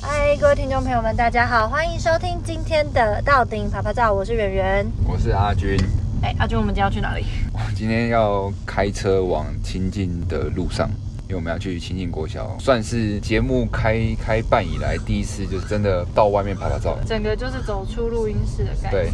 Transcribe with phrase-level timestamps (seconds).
[0.00, 5.76] 嗨，各位听众朋友们，大家好，欢迎收听今天的到顶拍拍照，我是圆圆，我是阿军。
[6.22, 7.24] 哎，阿军，我们今天要去哪里？
[7.54, 10.90] 我今天要开车往清境的路上，
[11.28, 18.98] 因为我们要去清境国小，算是节目开开办以来第一次，就是真的到外面拍拍照，整个就是走出录音室的感觉。
[18.98, 19.10] 对，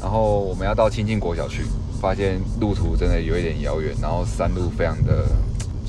[0.00, 1.64] 然后我们要到清境国小去，
[2.00, 5.26] 发现路途真的有一点遥远，然后山路非常的。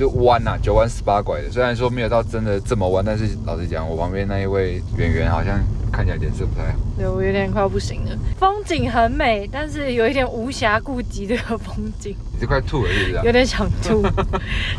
[0.01, 1.51] 就弯呐、啊，九弯十八拐的。
[1.51, 5.59] 虽然说没有到真的这么弯，但是老实讲，我旁边那一位圆圆好像
[5.91, 6.79] 看起来脸色不太好。
[6.97, 8.17] 对，我有点快要不行了。
[8.39, 12.15] 风景很美，但是有一点无暇顾及这个风景。
[12.33, 13.25] 你是快吐了是不是？
[13.27, 14.01] 有点想吐。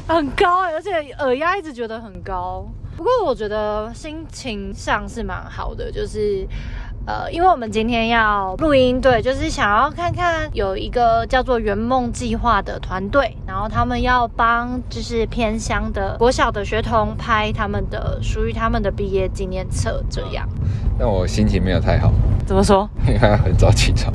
[0.08, 0.90] 很高，而且
[1.20, 2.66] 耳压一直觉得很高。
[2.96, 6.44] 不过我觉得心情上是蛮好的，就是。
[7.04, 20.48] 呃，因为我们今天要录音，对，就是想要看看有一个叫做圆梦计划的团队，然后他们要帮就是偏乡的国小的学童拍他们的属于他们的毕业纪念册，这样。
[20.96, 22.12] 但我心情没有太好。
[22.46, 22.88] 怎么说？
[23.04, 24.14] 因为很早起床。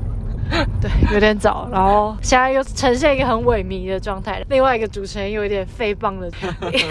[0.80, 4.42] 对， 有点早，然后现在又呈现一个很萎靡的状态。
[4.48, 6.32] 另外一个主持人又有点废棒的，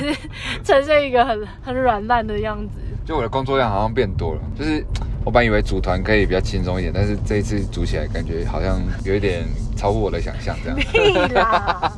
[0.63, 2.79] 呈现一个很很软烂的样子。
[3.07, 4.85] 就我的工作量好像变多了，就是。
[5.27, 9.45] 我本以为组团可以比较轻松一点，但是这一次组起来感觉好像有一点
[9.77, 10.79] 超乎我的想象，这样。
[10.93, 11.93] 对啦！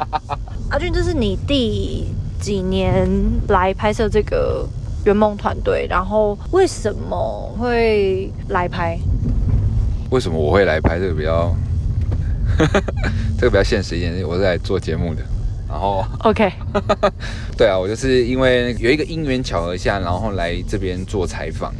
[0.70, 2.06] 阿俊，这是你第
[2.40, 3.06] 几年
[3.48, 4.66] 来拍摄这个
[5.04, 5.86] 圆梦团队？
[5.90, 8.98] 然后为什么会来拍？
[10.08, 11.54] 为什么我会来拍这个比较？
[13.38, 15.20] 这个比较现实一点，我是来做节目的。
[15.68, 16.50] 然后，OK。
[17.58, 21.74] 对啊，我就是因为有一个因缘巧合下，然后来这边做采访。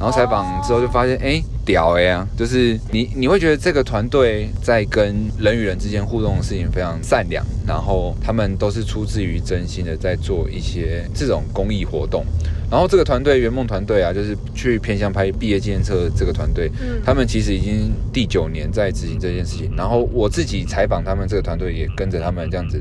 [0.00, 2.26] 然后采访之后就发现，哎，屌哎呀！
[2.34, 12.24] 就是你你会觉得这个团队在跟人与人之间互动的事情非常善良，然后他们都是出自于真心的在做一些这种公益活动。
[12.70, 19.70] 然后这个团队圆梦团队啊，就是去偏向拍毕业纪念册这个团队，嗯，他们其实已经第九年在执行这件事情。
[19.76, 22.80] 然后我自己采访他们这个团队，也跟着他们这样子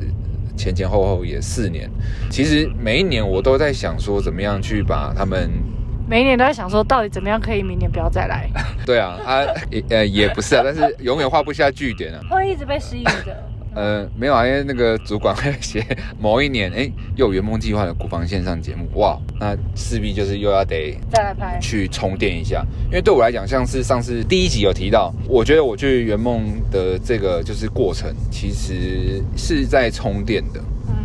[0.56, 1.92] 前前后后也四年。
[2.32, 5.52] 其实每一年我都在想说，怎么样去把他们。
[6.10, 8.50] 每一年都在想说，到底怎么样可以明年不要再来？
[8.84, 9.46] 对啊，啊，
[9.90, 12.20] 呃，也不是啊，但是永远画不下句点啊。
[12.32, 13.44] 会一直被吸引的。
[13.76, 15.86] 呃，没有啊，因为那个主管会写
[16.20, 22.66] 某一年，哎，又有圆梦计划的国防线上节目，哇，那势必就是又要得再来拍，去充电一下。
[22.86, 30.60] 因为对我来讲，像是上次第一集有提到，我觉得我去圆梦的这个就是过程，其实是在充电的。
[30.88, 30.96] 嗯，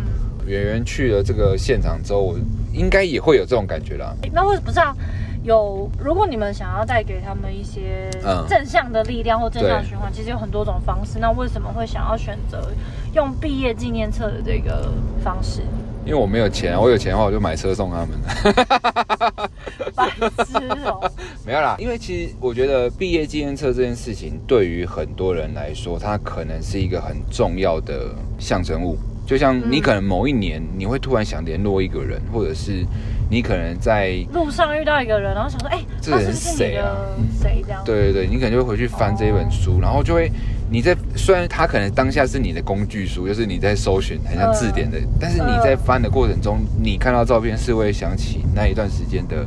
[0.47, 2.35] 圆圆去了这个现场之后，我。
[2.75, 4.13] 应该也会有这种感觉啦。
[4.33, 4.95] 那为什么不是啊？
[5.43, 8.09] 有，如果你们想要带给他们一些
[8.49, 11.19] 正向的力量或正向循环，其实有很多种方式。
[11.19, 12.71] 那为什么会想要选择
[13.13, 14.91] 用毕业纪念册的这个
[15.23, 15.61] 方式？
[16.03, 18.19] 因为我没有钱啊，我有钱的话我就买车送他们。
[19.95, 20.09] 白
[20.43, 21.11] 痴哦。
[21.45, 28.09] 没有啦，因为其实我觉得毕业纪念册这件事情对于很多人来说，它可能是一个很重要的
[28.39, 28.97] 象征物。
[29.25, 32.85] 就像你可能某一年你会突然想联络一个人，或者是
[33.29, 36.95] 你可能在路上遇到一个人，然后想说，哎，这个人是谁啊？
[37.41, 37.81] 谁这样？
[37.83, 40.31] 对对对，你可能就会回去翻这一本书，然后就会
[40.69, 49.45] 你在虽然它可能当下是你的工具书，就是你在搜寻很像字典的，但是你在翻的过程中，你看到照片是会想起那一段时间的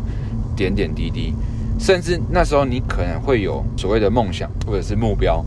[0.56, 1.32] 点点滴滴，
[1.78, 5.44] 甚至那时候你可能会有所谓的梦想或者是目标。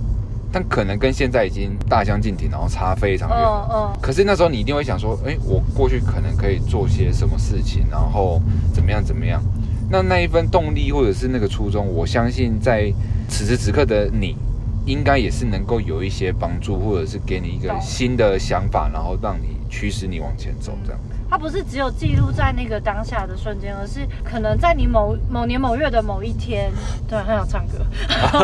[0.52, 3.40] 但可能跟现在已经大相径庭，然后差非常远。
[3.40, 3.94] 嗯嗯。
[4.02, 8.42] 可是那时候你一定会想说，哎，我过去可能可以做些什么事情，然后
[8.74, 9.42] 怎么样怎么样。
[9.90, 12.92] 那那一份动力或者是那个初衷，我相信在
[13.28, 14.36] 此时此刻的你，
[14.86, 21.00] 应该也是能够有一些帮助，或者是给你一个新的想法，然后让你驱使你往前走这样。
[21.32, 26.70] 它不是只有记录在那个当下的瞬间，而是可能在你某某年某月的某一天，
[27.08, 27.78] 对，很想唱歌，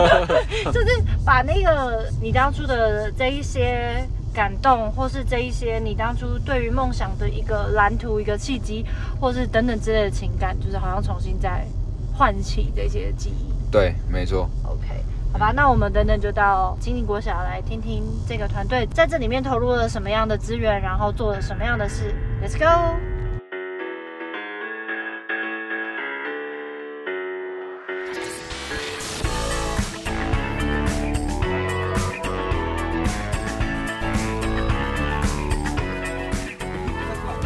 [0.72, 8.86] 就是把那个你当初的这一些感动，或是这一些你当初对于梦想的一个蓝图、一个契机，
[9.20, 11.68] 或是等等之类的情感，就是好像重新再
[12.16, 13.54] 唤起这些记忆。
[13.70, 14.50] 对，没错。
[14.64, 15.04] OK。
[15.34, 22.16] 好吧，那我们等等就到金陵国小来听听这个团队在这里面投入了什么样的资源，然后做了什么样的事。
[22.40, 22.66] Let's go！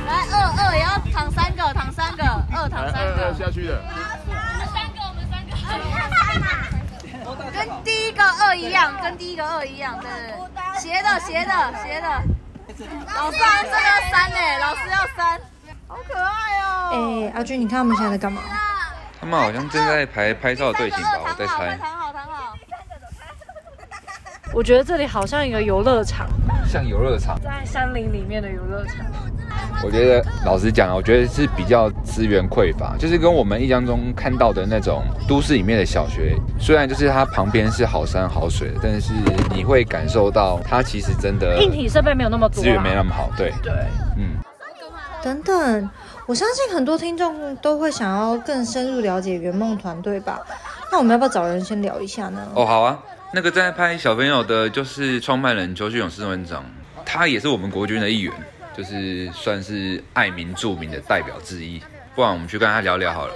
[0.05, 2.23] 来，二二也要躺三个，躺三个，
[2.53, 3.25] 二躺三个。
[3.25, 3.81] 二下去的。
[7.53, 12.40] 跟第一个二一样，跟第一个二一样，对对，斜的斜的斜的。
[13.15, 15.39] 老师这个三呢，老师要删，
[15.87, 16.67] 好可爱哦。
[16.93, 18.41] 哎，阿军，你看他们现在在干嘛？
[19.19, 21.77] 他们好像正在排拍照的队形吧，我在猜。
[21.77, 22.55] 躺好，躺好。
[24.53, 26.27] 我觉得这里好像一个游乐场，
[26.67, 29.05] 像游乐场，在山林里面的游乐场。
[29.83, 39.13] 我觉得老实讲啊，我觉得是比较资源匮乏，就是跟我们印象中看到的那种都市里面的小学，虽然就是它旁边是好山好水，但是
[39.55, 43.29] 你会感受到它其实真的硬体设备没有那么多，资源没那么好。
[43.37, 43.71] 对对，
[44.17, 44.35] 嗯。
[45.23, 45.89] 等等，
[46.25, 50.39] 我相信很多听众都会想要更深入了解圆梦团队吧？
[50.91, 52.41] 那我们要不要找人先聊一下呢？
[52.55, 52.99] 哦，好啊。
[53.33, 56.65] 那个在拍小朋友的，就是创办人邱旭勇士文长，
[57.05, 58.33] 他也是我们国军的一员，
[58.75, 61.81] 就是算是爱民助民的代表之一。
[62.15, 63.33] 不然我们去跟他聊聊好了。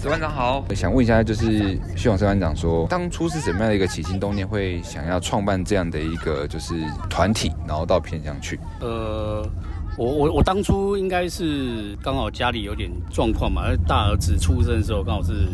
[0.00, 6.74] 石班长好，想问一下，就是希望石班长说，当初是什么样的一个起心动念，会想要创办这样的一个就是
[7.08, 8.58] 团体，然后到偏乡去？
[8.80, 9.46] 呃，
[9.98, 15.48] 我我我当初应该是刚好家里有点状况嘛，大儿子出生的时候刚好是。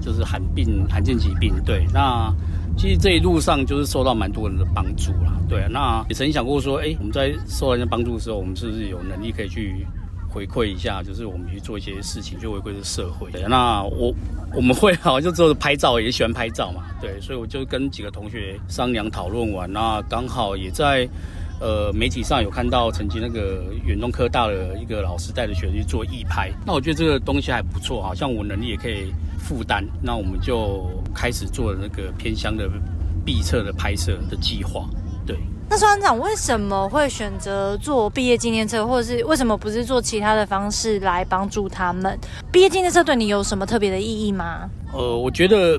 [0.00, 1.84] 就是罕病、罕见疾病，对。
[1.92, 2.32] 那
[2.78, 5.66] 其实这一路上就是受到蛮多人的帮助啦，对。
[5.68, 9.84] 那也曾经想过说，哎，我们在受人家帮助的时候，我们是不是有能力可以去
[10.30, 11.02] 回馈一下？
[11.02, 13.30] 就是我们去做一些事情，去回馈这社会。
[13.32, 13.42] 对。
[13.48, 14.14] 那我
[14.54, 17.20] 我们会好像就只有拍照，也喜欢拍照嘛，对。
[17.20, 21.08] 所以我就跟几个同学商量讨论完，那刚好也在。
[21.60, 32.70] 呃，媒体上有看到曾经那个远东科大的一个老师带着学生去做义拍，那我觉得这个东西还不错，好像我能力也可以负担，那我们就开始做了那个偏乡的
[33.24, 34.88] 毕测的拍摄的计划。
[35.26, 35.36] 对，
[35.68, 42.16] 那士团长为什么会选择做毕业纪念册，或者是为什么不是做其他的方式来帮助他们？
[42.52, 44.70] 毕业纪念册对你有什么特别的意义吗？
[44.92, 45.76] 呃，我觉得。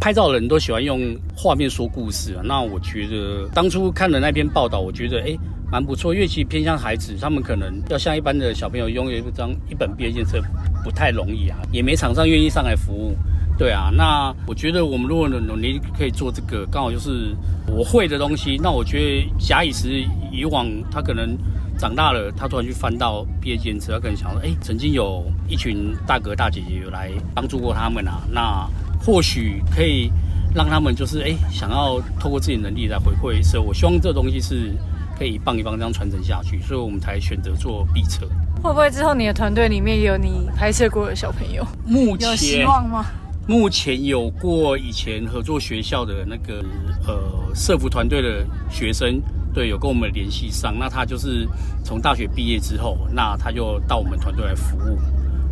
[0.00, 5.38] 拍照的人都喜欢用画面说故事啊，那我觉得当初看了那篇报道，我觉得诶
[5.70, 6.14] 蛮不错。
[6.14, 10.42] 因为其实偏向孩子，他们可能要像一般的小朋友拥有一张一本毕业证
[10.82, 13.14] 不太容易啊，也没厂商愿意上来服务，
[13.58, 13.90] 对啊。
[13.94, 17.36] 那我觉得我们如果能努力可以做这个，刚好就是
[17.66, 18.58] 我会的东西。
[18.62, 21.36] 那我觉得假以时以往，他可能
[21.76, 28.66] 长大了，他突然去翻到毕业纪念册，他可能想说，诶曾经有一群大哥大姐姐有来帮助过他们啊，那。
[29.00, 30.12] 或许可以
[30.54, 34.72] 让他们就是哎，想要透过自己的能力来回馈，所以我希望这东西是
[35.18, 38.26] 可以一棒一棒这样传承下去，所以我们才选择做 B 车。
[38.62, 41.66] 会不会之后你的团队里面也有你拍摄过的小朋友？
[41.86, 43.06] 目前有希望吗？
[43.46, 46.62] 目前有过以前合作学校的那个
[47.06, 49.20] 呃社服团队的学生，
[49.54, 51.48] 对，有跟我们联系上，那他就是
[51.82, 54.98] 从大学毕业之后，那他就到我们团队来服务。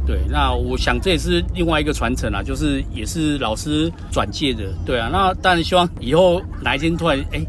[0.09, 5.11] 对，那我想这也是另外一个传承啊，就是也是老师转介的，对啊。
[5.13, 7.45] 那当然希望以后哪一天突然哎，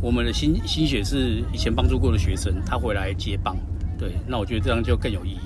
[0.00, 3.56] 我们的心心血是以前帮助过的学生，他回来接棒，
[3.98, 5.38] 对，那我觉得这样就更有意义。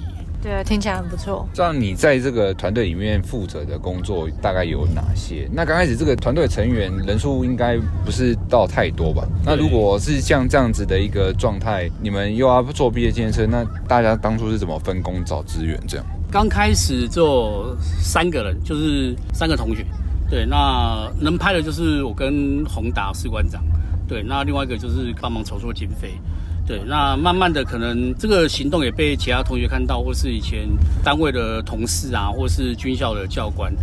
[0.42, 1.48] 对，听起来很不错。
[1.54, 5.48] 这样你在这个团队里面负责的工作大概有哪些？
[5.50, 9.26] 那刚开始这个团队成员人数应该不是到太多吧？
[9.42, 16.06] 那如果是像这样子的一个状态，你们又要做毕业建设，那大家当初是怎么分工找资源这样？
[16.30, 19.84] 刚开始就三个人，就是三个同学，
[20.28, 23.64] 对，那能拍的就是我跟宏达士官长，
[24.06, 26.12] 对，那另外一个就是帮忙筹措经费，
[26.66, 30.68] 对，那慢慢的可能这个行动也被其他同学看到，或是以前
[31.02, 33.74] 单位的同事啊，或是军校的教官。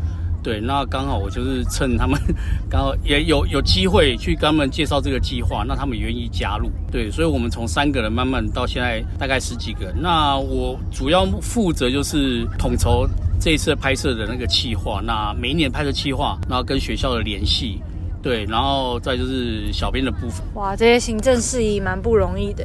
[0.45, 2.21] 对，那刚好我就是趁他们
[2.69, 6.69] 刚好也有有机会去跟他们介绍这个计划，那他们愿意加入。
[6.91, 9.95] 对，所以我们从三个人慢慢到现在大概十几个人。
[9.99, 13.09] 那我主要负责就是统筹
[13.41, 17.81] 这一次拍摄的那个计划，那每一年拍摄计划，然后跟学校的联系，
[18.21, 20.45] 对，然后再就是小编的部分。
[20.53, 22.63] 哇，这些行政事宜蛮不容易的。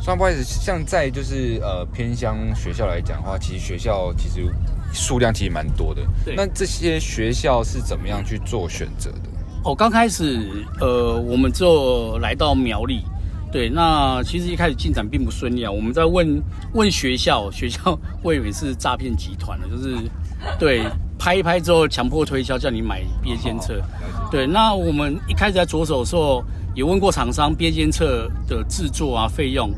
[0.00, 4.52] 算不好意思，像在就是呃偏乡学校来讲的话，其实学校其实。
[4.90, 6.00] 数量其实蛮多的，
[6.34, 9.28] 那这些学校是怎么样去做选择的？
[9.62, 13.04] 哦，刚开始，呃，我们就来到苗栗，
[13.52, 13.68] 对。
[13.68, 15.70] 那其实一开始进展并不顺利啊。
[15.70, 19.94] 我们在问问学校，学校 我以为是诈骗集团了，就是
[20.58, 20.82] 对
[21.18, 23.74] 拍一拍之后强迫推销，叫你买毕业纪念册。
[24.30, 24.46] 对。
[24.46, 26.42] 那我们一开始在着手的时候，
[26.74, 29.70] 也问过厂商毕业纪念册的制作啊费用，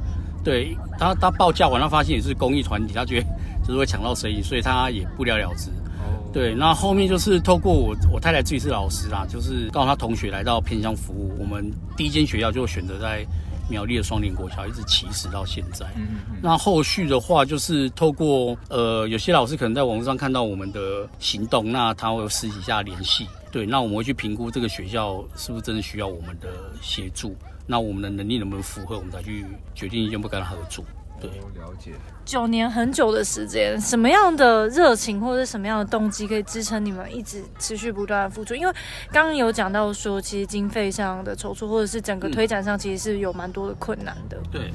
[0.44, 3.26] 对他他报价完，他发现也是公益团体，他觉得。
[3.62, 5.68] 就是会抢到生意，所以他也不了了之。
[5.68, 6.32] Oh.
[6.32, 13.24] 对，那后面就是透过我我太太自己是老师啦，就是告诉他同学来到偏乡服务，我们第一间学校就选择在
[13.70, 15.86] 苗栗的双林国小，一直起始到现在。
[15.94, 16.40] Mm -hmm.
[16.42, 23.26] 那后续的话，就是透过呃有些老师可能在网络上看到我们的行动，那他会私底下联系。
[23.52, 26.48] 对，那我们会去评估这个学校是不是真的需要我们的
[26.82, 27.34] 协助，
[27.66, 30.84] 那我们的能力能不能符合，我们才去决定要不要跟他合作。
[31.20, 31.92] 对，了解。
[32.24, 38.54] 九年很久的时间，什么样的热情或者什么样的动机可以支撑你们一直持续不断的付出？
[38.54, 38.72] 因为
[39.10, 44.38] 刚刚有讲到说，其实经费上的筹措或者是整个推展上，其实是有蛮多的困难的。
[44.52, 44.70] 对，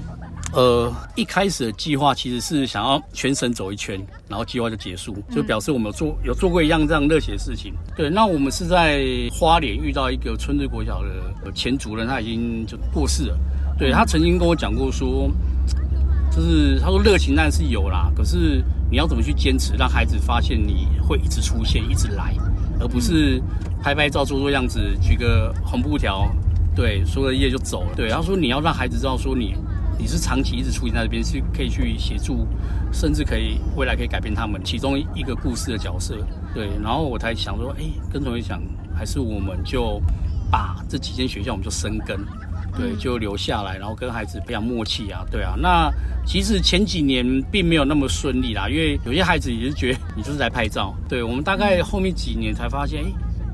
[0.54, 7.74] 呃，一开始的计划其实是想要全省走一圈，然后计划就结束，就表示我们有做有做过一样这样热血的事情。
[7.96, 13.40] 对，那我们是在花莲遇到一个春日国小的前主任，他已经就过世了。
[13.80, 15.32] 对，他曾经跟我讲过说。
[16.36, 18.62] 就是他说热情当然是有啦，可是
[18.92, 22.36] 你要怎么去坚持，让孩子发现你会一直出现，一直来，
[22.78, 23.42] 而不是
[23.82, 26.30] 拍拍照做做样子，举个红布条，
[26.76, 27.96] 对，说了一夜就走了。
[27.96, 29.56] 对，他说你要让孩子知道说你
[29.98, 32.46] 你是长期一直出现在这边，是可以去协助，
[32.92, 36.18] 甚至可以未来可以改变他们其中一个故事的角色。
[36.54, 38.62] 对，然后我才想说，哎，跟同学讲，
[38.94, 40.02] 还是我们就
[40.52, 42.20] 把这几间学校我们就生根。
[42.78, 45.56] 对，就留下来，然后跟孩子培养默契啊，对啊。
[45.58, 45.90] 那
[46.26, 50.94] 其实前几年并没有那么顺利啦，因为有些孩子也是觉得你就是在拍照。
[51.08, 53.08] 对，我们大概后面几年才发现，哎，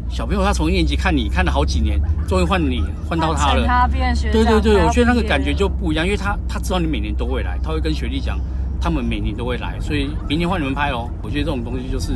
[0.10, 3.66] 小朋友他从一年级看你看了好几年，终于换你换到他了。
[3.68, 8.40] 他变学对对对，我觉得那个感觉就不一样，因为他他知道你每年都会来，他会跟学弟讲，
[8.82, 11.10] 他们每年都会来，所以明年换你们拍哦。
[11.22, 12.14] 我觉得这种东西就是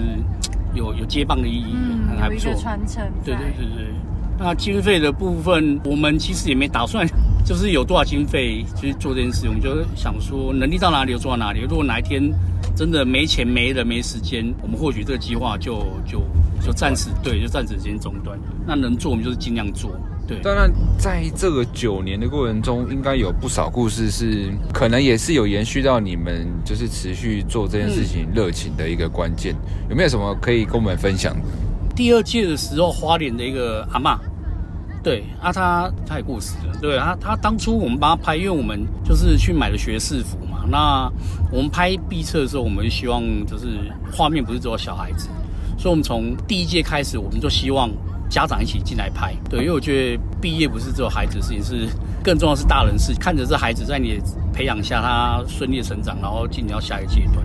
[0.73, 2.53] 有有接棒的意义，嗯，还不错。
[2.55, 3.03] 传承。
[3.23, 3.93] 对对对对。
[4.37, 7.07] 那经费的部分，我们其实也没打算，
[7.45, 11.61] 就是有多少经费去做这件事，我们就想说能力到哪里就做到哪里。
[11.61, 12.29] 如果哪一天
[12.75, 16.21] 真的没钱、没人、没时间，我们或许这个计划就就
[16.61, 18.37] 就暂时对，就暂时先中断。
[18.67, 19.91] 那能做，我们就是尽量做。
[20.27, 29.55] 对，当然在这个九年的过程中，应该有不少故事是可能也是有延续到你们就是持续做这件事情热情的一个关键。
[29.87, 31.41] 有没有什么可以跟我们分享的？
[31.95, 34.17] 第二届的时候，花莲的一个阿嬷，
[35.01, 36.75] 对啊，他他也过世了。
[36.81, 40.65] 对啊，他当初我们帮他拍，因为我们就是去买了学士服嘛。
[40.67, 41.09] 那
[41.51, 43.65] 我们拍毕册的时候，我们希望就是
[44.11, 45.29] 画面不是只有小孩子，
[45.77, 47.89] 所以我们从第一届开始，我们就希望
[48.29, 49.33] 家长一起进来拍。
[49.49, 51.87] 对，因为我觉得毕业不是只有孩子的事情，是
[52.21, 57.37] 更重要是大人事，看着这孩子在你的培养下，他顺利成长，然后进到下一个阶段。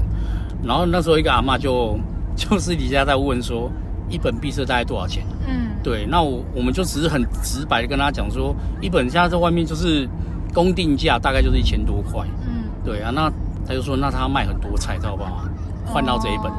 [0.64, 1.96] 然后那时候一个阿嬷就
[2.34, 3.70] 就私底下在问说。
[4.10, 5.24] 一本毕设大概多少钱？
[5.48, 10.08] 嗯，对，那我我们就只是很直白的跟他讲说，一本现在在外面就是
[10.52, 12.26] 公定价大概就是一千多块。
[12.46, 13.30] 嗯，对啊，那
[13.66, 15.48] 他就说，那他卖很多菜，知道吧？
[15.86, 16.54] 换到这一本，哦、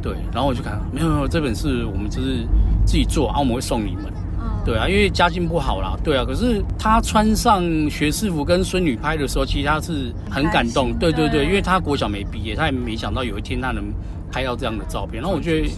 [0.00, 2.46] 对，然后我就看，没有没有，这本是我们就是
[2.86, 4.04] 自己做，然后我们会送你们。
[4.40, 10.92] 嗯，对啊，因为家境不好啦，对啊，可是他穿上学士服跟孙女拍的时候，其实他是很感动。
[10.98, 13.84] 对对对，因为他国小没毕业，他也没想到有一天他能
[14.30, 15.68] 拍到这样的照片，然后我觉得。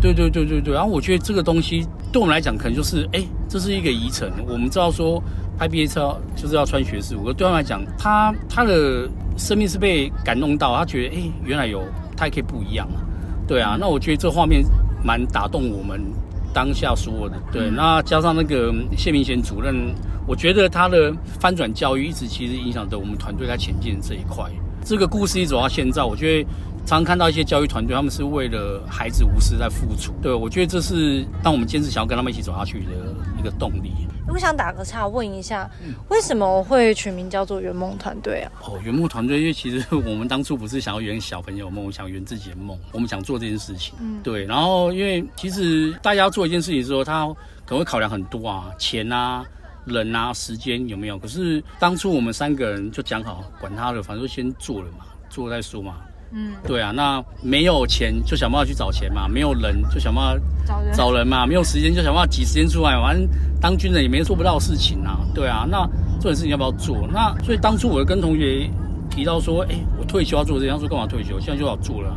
[0.00, 4.30] 对对对对对，然后我觉得这个东西对我们来讲，可能就是，哎，这是一个遗产。
[4.46, 5.20] 我们知道说
[5.58, 11.82] 拍毕业照就是要穿学士服，可对他们来讲，他他的生命是被感动到，他觉得，哎，原来有
[12.16, 13.02] 他也可以不一样啊。
[13.46, 14.62] 对啊，那我觉得这画面
[15.02, 16.00] 蛮打动我们
[16.54, 17.36] 当下所有的。
[17.50, 19.74] 对，那加上那个谢明贤主任，
[20.28, 24.48] 我觉得他的翻转教育一直其实影响着我们团队在前进这一块。
[24.84, 26.48] 这个故事一直走到现在，我觉得。
[26.96, 30.12] 常看到一些教育团队，他们是为了孩子无私在付出。
[30.22, 32.92] 对，我觉得这是当我们坚持想要跟他们一起走下去的
[33.38, 33.92] 一个动力。
[34.26, 35.70] 我想打个岔，问一下，
[36.08, 38.52] 为什么会取名叫做圆梦团队啊？
[38.62, 43.94] 哦，圆梦团队，因为其实我们当初不是想要圆小朋友梦，想圆自己的梦，我们想做这件事情。
[44.00, 44.44] 嗯，对。
[44.44, 47.26] 然后，因为其实大家做一件事情的时候，他
[47.64, 49.44] 可能会考量很多啊，钱啊、
[49.86, 51.18] 人啊、时间有没有。
[51.18, 55.96] 可是当初我们三个人就讲好，管他的，反正先做了嘛，做了再说嘛。
[56.32, 63.28] 嗯，对啊，那没有钱就想办法去找钱嘛，没有人就想办法找人找人嘛，没有时间就想办法挤时间出来，反正
[63.60, 65.88] 当军人也没做不到的事情啊，对啊，那
[66.20, 67.08] 这件事情要不要做？
[67.12, 68.68] 那所以当初我跟同学
[69.08, 71.40] 提到说，哎，我退休要做这样，他说干嘛退休？
[71.40, 72.14] 现在就要做了，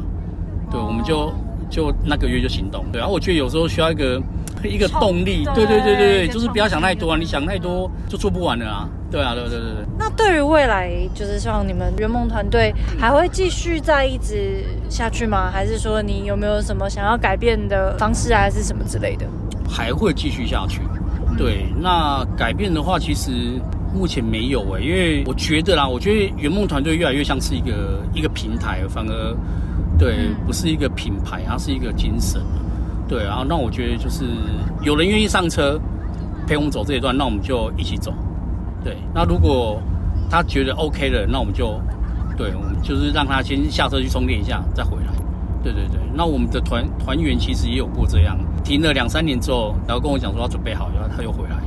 [0.70, 1.32] 对，我们就
[1.72, 4.22] 就那个月就行动，对啊，我觉得有时候需要一个
[4.64, 8.88] 一个动力，对对对对对，就是不要想太多啊，你想太多就做不完了啊。
[9.10, 9.86] 对啊，对对对对。
[9.98, 15.50] 那对于未来，就是希望你们圆梦团队还会继续再一直下去吗？
[15.52, 19.26] 还是说你有没有什么想要改变的方式啊，还是什么之类的？
[19.68, 20.82] 还会继续下去。
[21.38, 23.32] 对，那改变的话，其实
[23.94, 29.36] 目前没有诶，因为我觉得啦，我觉得圆梦团队越来越像是一个一个平台，反而
[30.02, 32.42] 对，不是一个品牌，它是一个精神。
[33.08, 34.26] 对，然后那我觉得就是
[34.82, 35.80] 有人愿意上车
[36.48, 38.12] 陪我们走这一段，那我们就一起走。
[38.84, 39.80] 对，那如果
[40.28, 41.80] 他觉得 OK 了，那我们就，
[42.36, 45.14] 对，我们就是让他先下车去充电一下，再回来。
[45.64, 51.58] 对对对，那我们的团团员其实也有过这样，停了两三年之后，然后跟我讲说他准备好，然后他又回来。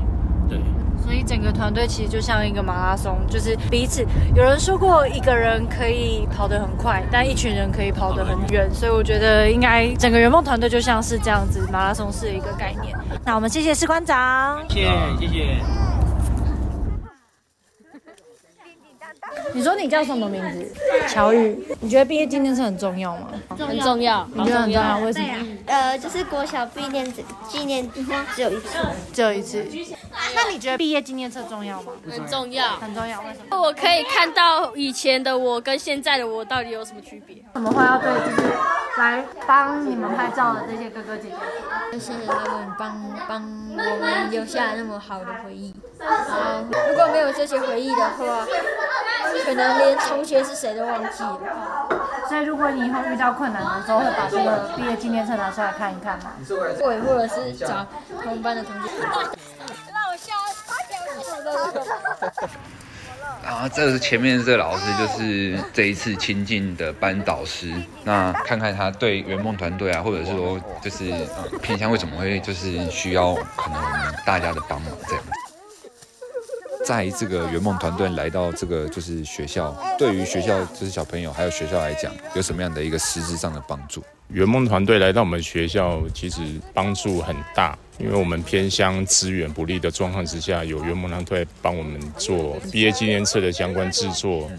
[1.04, 4.04] 所以整个团队其实就像一个马拉松，就是彼此。
[4.34, 8.72] 有人说过，一个人可以跑得很快，但一群人可以跑得很远。
[8.72, 12.96] 所以我觉得应该整个圆梦团队就像是这样子马拉松式的一个概念。
[13.22, 14.86] 那我们谢谢士官长，谢
[15.20, 15.93] 谢谢谢。
[19.54, 20.72] 你说你叫什么名字？
[21.08, 21.64] 乔宇。
[21.80, 23.28] 你觉得毕业纪念册很重要吗？
[23.48, 24.28] 很重要。
[24.34, 24.98] 你觉得很重要？
[24.98, 25.28] 为什么？
[25.66, 27.06] 呃，就是国小毕业
[27.48, 27.88] 纪念
[28.34, 28.78] 只有一次，
[29.12, 29.64] 只有一次。
[30.34, 31.92] 那你觉得毕业纪念册重要吗？
[32.10, 33.20] 很重要，很重要。
[33.20, 33.62] 为什么？
[33.62, 37.36] 我可以看到以前的我跟现在的我到底有什么区别？
[37.54, 38.48] 怎么会要对，就是
[38.98, 41.98] 来帮你们拍照的这些哥哥姐姐？
[41.98, 45.74] 谢谢他们帮帮我们留下了那么好的回忆。
[45.98, 48.46] 嗯，如果没有这些回忆的话，
[49.44, 51.38] 可能连同学是谁都忘记了。
[52.28, 56.32] 所以，如果你以后遇到困难的时候，会把这个毕业纪念册拿出来看一看吗？
[56.80, 57.86] 会，或者是找
[58.22, 58.88] 同班的同学。
[59.92, 60.32] 让我笑
[60.64, 60.98] 发表。
[63.44, 67.72] 然后这是前面这个老师，就是这一次亲近的班导师。
[68.02, 71.12] 那看看他对圆梦团队啊，或者是说，就是
[71.62, 73.82] 偏向为什么会就是需要可能
[74.24, 75.22] 大家的帮忙这样。
[76.86, 84.02] 在这个圆梦团队来到这个就是学校，对于学校就是小朋友还有学校来讲，有什么样的一个实质上的帮助？
[84.28, 86.40] 圆梦团队来到我们学校，其实
[86.72, 94.50] 帮助很大，因为我们偏乡资源不利的状况之下，有圆梦团队帮我们做毕业纪念册的相关制作。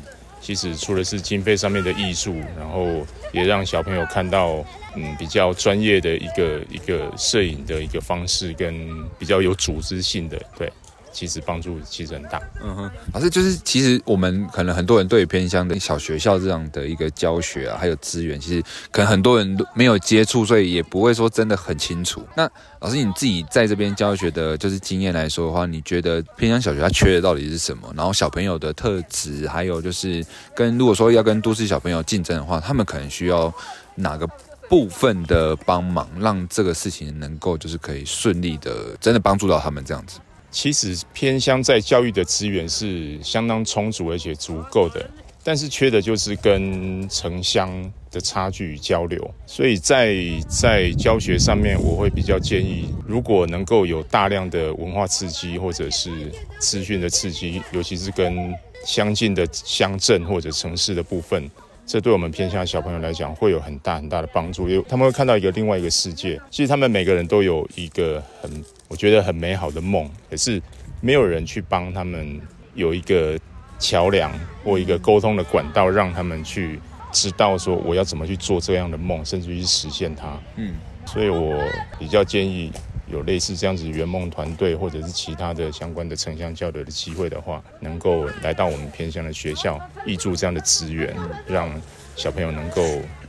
[0.41, 2.85] 其实除了是经费上面的艺术，然后
[3.33, 4.63] 也让小朋友看到
[4.95, 8.87] 嗯比较专业的一个一个摄影的一个方式，跟
[9.17, 10.71] 比较有组织性的对。
[11.15, 12.41] 其实帮助其实很大。
[12.61, 22.21] 嗯哼，老师就是其实我们可能很多人对于偏乡的小学校这样的一个教学啊，还有资源，其实可能很多人都没有接触，所以也不会说真的很清楚。
[22.35, 22.49] 那
[22.81, 27.89] 老师你自己在这边教学的，就是经验来说的话，你觉得偏乡小学它缺的到底是什么？
[27.95, 33.53] 然后小朋友的特质，还有就是跟如果说要跟都市小朋友竞争的话，他们可能需要
[33.95, 34.27] 哪个
[34.67, 40.19] 部分的帮忙，让这个事情能够就是可以顺利的真的帮助到他们这样子。
[40.55, 45.05] 其实偏乡在教育的资源是相当充足而且足够的，
[45.43, 47.69] 但是缺的就是跟城乡
[48.09, 49.29] 的差距与交流。
[49.45, 50.15] 所以在
[50.47, 61.51] 在教学上面，我会比较建议，如果能够有大量的文化刺激或者是资讯的刺激，尤其是跟相近的乡镇或者城市的部分，
[61.85, 66.39] 这对我们偏乡小朋友来讲会有很大很大的帮助，因为他们会看到一个另外一个世界。
[66.49, 68.63] 其实他们每个人都有一个很。
[68.95, 70.61] 我觉得很美好的梦，可是
[71.01, 72.39] 没有人去帮他们
[72.75, 73.37] 有一个
[73.77, 74.31] 桥梁
[74.63, 76.79] 或一个沟通的管道，让他们去
[77.11, 80.39] 知道说我要怎么去做这样的梦，甚至于实现它。
[80.55, 81.61] 嗯，所以我
[81.99, 82.71] 比较建议
[83.11, 91.13] 有类似这样子圆梦团队或者是其他的相关的城乡交流的机会的话，能够来到我们偏乡的学校，挹注这样的资源，
[91.45, 91.69] 让
[92.15, 92.81] 小朋友能够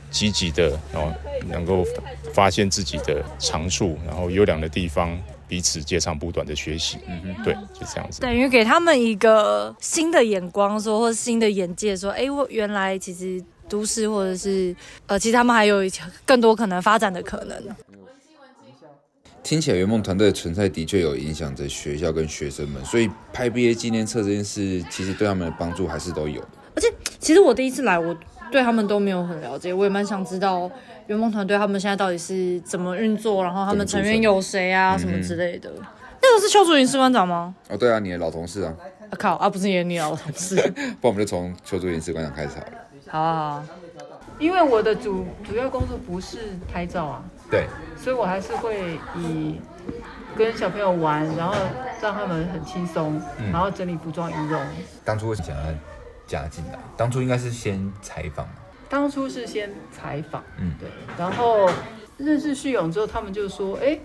[0.09, 1.11] 积极的，然后
[1.45, 1.85] 能够
[2.33, 5.21] 发现自己的长处，然后优良的地方。
[5.47, 8.19] 彼此接长补短的学习，嗯哼，对，就这样子。
[8.21, 15.81] 等于给他们一个新的眼光，说或者新的眼界，说，哎，我原来其实都市或者是呃，其实他们还有
[16.25, 17.61] 更多可能发展的可能。
[19.43, 26.41] 听起来圆梦团队的存在的确有影响着学校跟学生们，所以拍毕业纪念册这件事，其实对他们的帮助还是都有。
[26.75, 28.13] 而且，其实我第一次来，我
[28.51, 30.69] 对他们都没有很了解，我也蛮想知道。
[31.07, 33.43] 圆梦团队他们现在到底是怎么运作？
[33.43, 34.97] 然后他们成员有谁啊？
[34.97, 35.71] 什么之类的？
[36.21, 37.55] 那个是邱竹云士官长吗？
[37.69, 38.73] 哦，对啊，你的老同事啊。
[39.09, 40.55] 啊靠啊，不是也你老同事？
[40.75, 42.71] 不然我们就从邱竹云士官长开始好了。
[43.07, 43.63] 好。
[44.39, 46.37] 因为我的主主要工作不是
[46.71, 47.65] 拍照啊，对，
[47.97, 49.59] 所以我还是会以
[50.37, 51.55] 跟小朋友玩，然后
[51.99, 53.19] 让他们很轻松，
[53.51, 54.61] 然后整理服装仪容。
[55.03, 55.63] 当初为什么想要
[56.27, 56.77] 加进来？
[56.95, 58.47] 当初应该是先采访。
[58.89, 60.87] 当初是先采访，嗯，对，
[61.17, 61.69] 然后
[62.15, 63.99] 认识旭勇之后，他们就说，哎，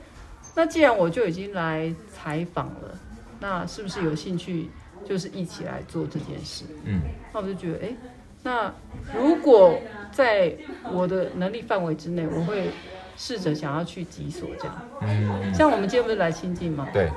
[0.57, 2.99] 那既然我就已经来采访了，
[3.39, 4.71] 那是不是有兴趣，
[5.05, 6.65] 就是一起来做这件事？
[6.85, 7.01] 嗯，
[7.33, 7.97] 那我就觉得，哎，
[8.43, 8.75] 那
[9.17, 9.79] 如果
[10.11, 10.53] 在
[10.93, 12.71] 我的能力范围之内，我会
[13.17, 14.83] 试着想要去几所这样。
[15.03, 16.89] 嗯，像我们今天不是来清境吗？
[16.93, 17.09] 对，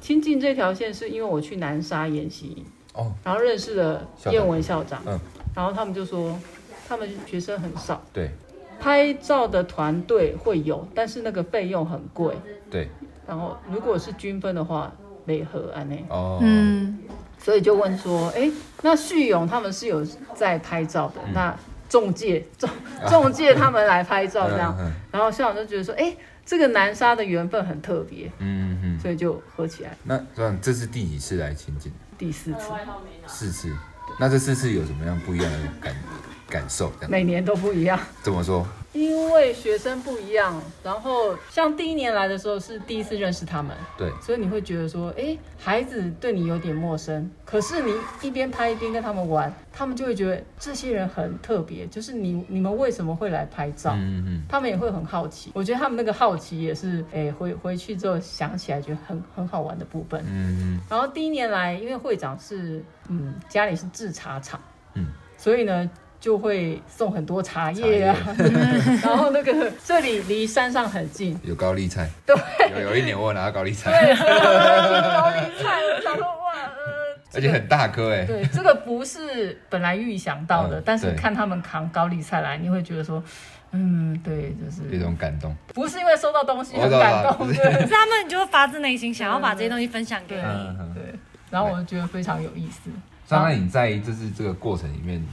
[0.00, 2.64] 清境这条线是因为我去南沙演习，
[2.98, 5.18] 哦，然后认识了燕文校长，嗯，
[5.54, 6.38] 然后他们就说。
[6.90, 8.30] 他们学生很少，对，
[8.80, 12.34] 拍照的团队会有，但是那个费用很贵，
[12.70, 12.88] 对。
[13.26, 14.90] 然后如果是均分的话，
[15.26, 16.98] 没合案内哦，嗯，
[17.38, 20.02] 所以就问说，哎，那旭勇他们是有
[20.34, 21.54] 在拍照的，嗯、那
[21.90, 22.70] 中介中
[23.06, 24.74] 中介他们来拍照这样，
[25.12, 26.16] 然后校长就觉得说，哎。
[26.46, 29.94] 这个南沙的缘分很特别，嗯嗯，所以就合起来。
[30.04, 31.92] 那这样这是第几次来清境？
[32.18, 32.58] 第四次，
[33.26, 33.76] 四次。
[34.18, 35.94] 那这四次有什么样不一样的感
[36.48, 36.92] 感受？
[37.08, 37.98] 每年都不一样。
[38.22, 38.66] 怎么说？
[38.94, 47.30] 因为学生不一样，然后像第一年来的时候是第一次认识他们，对，所以你会觉得说，哎，孩子对你有点陌生。
[47.44, 53.92] 可是你一边拍一边跟他们玩，他们就会觉得这些人很特别，就是你你们为什么会来拍照？
[53.94, 55.50] 嗯嗯，他们也会很好奇。
[55.54, 60.24] 我觉得他们那个好奇也是，哎，回回去之后想起来觉得很很好玩的部分。
[60.26, 60.80] 嗯嗯。
[60.88, 64.58] 然后第一年来，因为会长是嗯家里是制茶厂，
[64.94, 65.88] 嗯，所以呢。
[66.20, 68.16] 就会送很多茶叶啊，
[69.02, 72.36] 然后那个这里离山上很近，有高丽菜，对，
[72.74, 83.22] 有有一年我拿到高丽菜，对，高丽菜，我想说哇，呃，而且很大颗哎，对，这个不是本来预想到的，但是看他们扛高丽菜来，你会觉得说，
[83.70, 90.42] 嗯，对，就是一种感动，不是因为收到东西很感动，对，是他们就发自内心想要把这些东西分享给你，
[90.94, 91.14] 对，
[91.48, 92.90] 然后我就觉得非常有意思。
[93.24, 95.24] 张爱你在就是这个过程里面。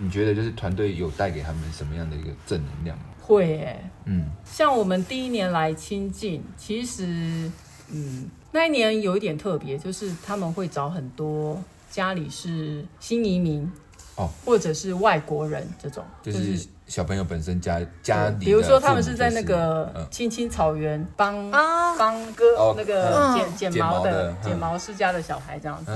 [0.00, 3.04] 你觉得就是团队有带给他们什么样的一个正能量吗？
[3.20, 7.50] 会耶，嗯，像我们第一年来亲近，其实，
[7.90, 13.70] 嗯，那一年有一点特别，就是他们会找很多家里是新移民
[14.16, 16.66] 哦，或者是外国人这种，就是。
[16.88, 25.92] 小朋友本身家家里，比如说他们是在那个青青草原帮帮哥那个剪剪毛的剪毛师家的小孩这样子，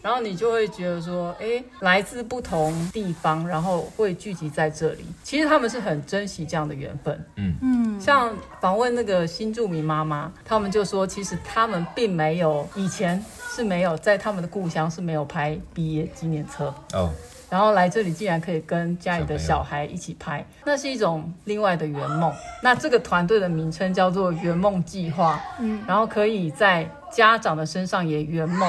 [0.00, 7.26] 然后你就会觉得说，哎，来自不同地方，然后会聚集在这里，其实他们是很珍惜这样的缘分。
[7.34, 7.56] 嗯。
[7.60, 16.72] 嗯，像访问那个新住民妈妈，他们就说，其实他们并没有以前是没有在他们的故乡是没有拍毕业纪念册。
[16.92, 17.10] 哦。
[17.50, 22.32] 然后来这里竟然可以跟家里的小孩一起拍，那是一种另外的圆梦。
[22.62, 28.68] 那这个团队的名称叫做圆梦计划，嗯，然后可以在家长的身上也圆梦，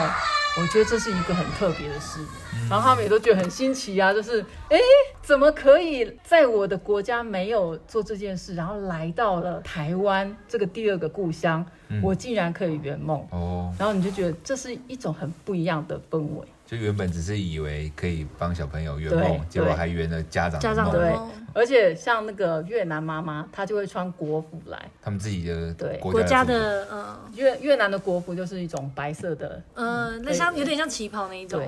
[0.59, 2.19] 我觉得这是一个很特别的事。
[2.69, 4.77] 然后他们也都觉得很新奇啊，就是哎，
[5.21, 11.65] 怎么可以在我的国家没有做这件事，然后来到了台湾这个第二个故乡，
[12.01, 13.73] 我竟然可以圆梦哦。
[13.77, 16.47] 然后你就觉得这是一种很不一样的氛围。
[16.71, 20.75] 就原本只是以为可以帮小朋友圆梦，结果还圆了家长的梦。
[20.75, 21.13] 家长对，
[21.53, 24.89] 而且像那个越南妈妈，她就会穿国服来。
[25.01, 31.61] 他们自己的对国家的嗯，越越南的国服就是一种白色的，嗯，那像有点像旗袍那一种。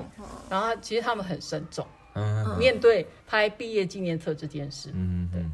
[0.48, 5.44] 然后其实他们很慎重，嗯，面对拍毕业纪念册这件事，嗯，对，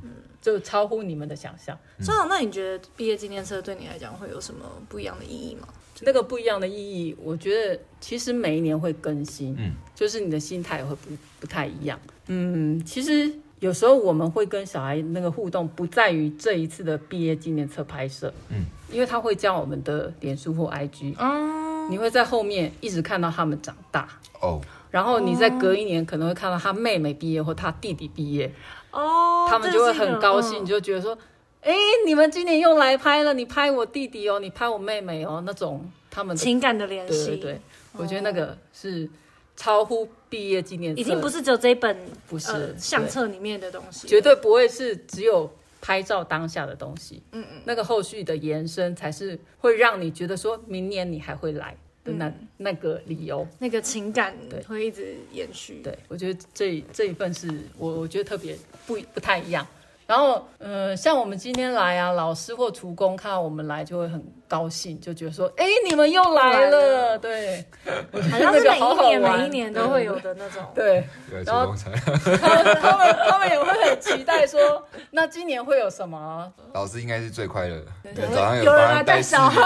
[0.40, 1.76] 就超乎你们的想象。
[1.98, 5.66] 校长，那你觉得毕业纪念册对你来讲会有什么不一样的意义吗？
[6.02, 11.10] 那个不一样的意义，我觉得其实每一年会更新，嗯，就是你的心态会不
[11.40, 24.08] 不太一样，嗯，其实有时候我们会跟小孩那个互动，不在于这一次的毕业纪念册拍摄，嗯，因为他会加我们的脸书或 IG，哦，你会在后面一直看到他们长大，
[24.40, 24.60] 哦，
[24.90, 28.50] 然后你在隔一年可能会看到他妹妹毕业或他弟弟毕业，
[28.90, 31.16] 哦，他们就会很高兴，就觉得说。
[31.62, 31.74] 哎，
[32.06, 37.60] 你们今年又来拍了，你拍我弟弟哦，你拍我妹妹哦，那种他们的情感的联系，对，对，
[37.92, 39.08] 我觉得那个是
[39.56, 41.94] 超乎毕业纪念册，已经不是只有这一本
[42.26, 45.50] 不是、呃、相册里面的东西，绝对不会是只有
[45.82, 54.62] 拍照当下的东西，嗯嗯，那个后续的延伸才是会让你觉得说明年你还会来的那、嗯、那个理由，那个情感对。
[54.62, 57.46] 会一直延续，对，我觉得这这一份是
[57.76, 59.66] 我我觉得特别不不太一样。
[60.10, 67.64] 然后，呃，像我们今天来啊，老师或厨工看到我们来就会很高兴，就觉得说，哎，你们又来了，对，
[68.12, 71.04] 好像是每一年每一年都会有的那种，对。
[71.46, 76.52] 然后他们他们他们也会很期待说，那今年会有什么？
[76.72, 77.76] 老师应该是最快乐
[78.12, 79.62] 的，早上有人来带小孩，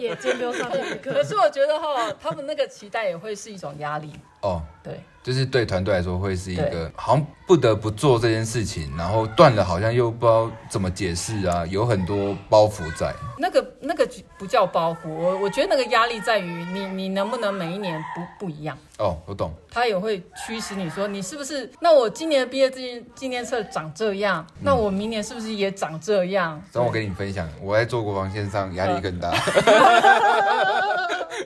[0.00, 0.96] 也见不上这个。
[1.12, 4.12] 可是我觉得哈，他们那个期待也会是一种压力。
[4.42, 5.00] 哦，对。
[5.28, 13.14] 就是对团队来说会是一个好像不得不做这件事情，然后断了好像又不知道怎么解释啊，有很多包袱在。
[13.36, 18.78] 那个那个不叫包袱，我我觉得那个压力在于你你能不能每一年不不一样。
[18.98, 19.54] 哦，我懂。
[19.70, 21.70] 他也会驱使你说，你是不是？
[21.80, 26.60] 那我今年的毕业纪纪念册长这样，那我明年是不是也长这样？
[26.72, 29.32] 等、嗯、我跟你分享，我在做国防线上压力更大。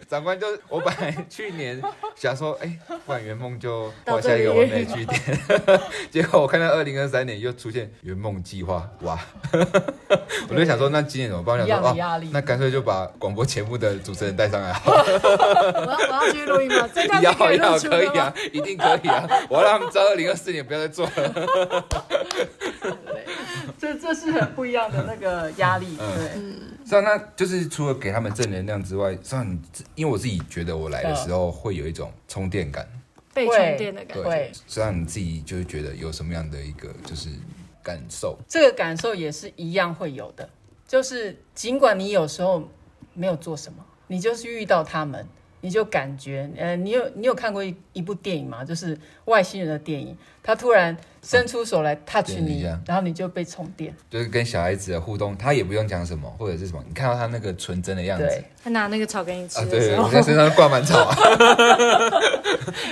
[0.08, 1.80] 长官就我本来去年
[2.16, 5.20] 想说，哎、欸，不然圆梦就画下一个完美句点，
[6.10, 9.18] 结果我看到二零二三年又出现圆梦计划，哇！
[10.48, 11.58] 我就想说，那今年怎么办？
[11.58, 15.04] 我想说，压力、哦，那干脆就把广播节目的主持人带上来好了。
[15.74, 16.88] 我要我要去录音吗？
[17.44, 19.28] 可以啊，一定可以啊！
[19.48, 21.85] 我要让他们知道二零二四年不要再做了。
[23.78, 26.88] 这是这是很不一样的那个压力，嗯对。
[26.88, 29.59] 是啊，那就是除了给他们正能量之外，像你，
[29.94, 32.87] 因为我自己觉得我来的时候会有一种充电感，
[33.33, 34.24] 被充电的感觉。
[34.24, 37.28] 会，虽然你自己就是觉得有什么样的一个就是
[37.83, 40.48] 感受，这个感受也是一样会有的，
[40.87, 42.68] 就是尽管你有时候
[43.14, 45.26] 没有做什么，你就是遇到他们。
[45.62, 48.62] 你就感觉，呃，你有你有看过一一部电影吗？
[48.64, 53.94] 就是外星人的电影，他突然伸出手来 touch 你，嗯、然后你就被充电。
[54.11, 61.16] 就是跟小孩子的互动，他也不用讲什么，或者是什么，你看到他那个纯真的样子，对他拿那个草给你吃对，我在身上挂满草、啊。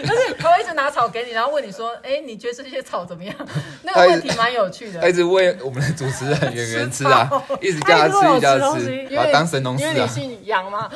[0.06, 3.34] 但是他会一直拿草给你，然后问你说：“哎，你觉得这些草怎么样？”
[3.82, 5.00] 那个问题蛮有趣的。
[5.02, 9.88] 他一直喂我们的主持人圆圆吃啊， 一直叫他吃，一直叫他吃，把他当神农氏啊。
[9.88, 10.90] 因为你姓杨嘛。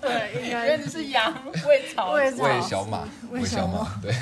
[0.00, 1.32] 对，应该原来是羊
[1.66, 2.30] 喂草，喂
[2.60, 4.12] 小马，喂小马，对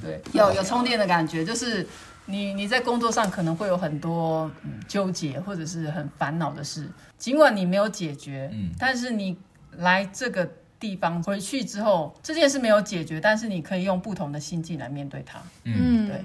[0.00, 1.86] 对，有有充电的感觉，就是
[2.26, 9.36] 你你在工作上可能会有很多嗯纠结或者是很烦恼的事，尽管你没有解决，嗯，但是你
[9.78, 16.24] 来这个地方回去之后，这件事没有解决，但是你可以用不同的心境来面对它，嗯，对。